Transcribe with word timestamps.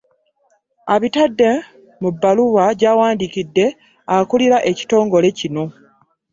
Abitadde 0.93 1.49
mu 2.01 2.09
bbaluwa 2.13 2.65
gy'awandiikidde 2.79 3.65
akulira 4.15 4.57
ekitongole 4.71 5.27
kino 5.39 5.63